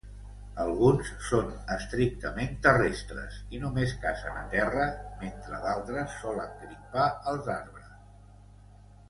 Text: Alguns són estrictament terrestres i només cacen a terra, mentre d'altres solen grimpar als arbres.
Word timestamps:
Alguns 0.61 1.09
són 1.25 1.51
estrictament 1.75 2.55
terrestres 2.67 3.37
i 3.57 3.61
només 3.65 3.93
cacen 4.07 4.41
a 4.45 4.47
terra, 4.55 4.89
mentre 5.21 5.61
d'altres 5.67 6.17
solen 6.25 6.59
grimpar 6.65 7.07
als 7.35 7.53
arbres. 7.61 7.95